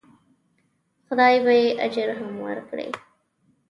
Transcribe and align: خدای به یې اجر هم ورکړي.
خدای 1.07 1.35
به 1.45 1.53
یې 1.61 1.67
اجر 1.85 2.09
هم 2.19 2.31
ورکړي. 2.45 2.89